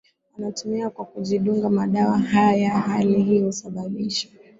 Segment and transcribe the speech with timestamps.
[0.33, 4.27] wanatumia kwa kujidunga madawa haya Hali hii husababisha